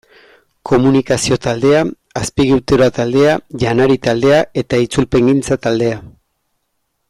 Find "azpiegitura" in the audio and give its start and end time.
2.21-2.89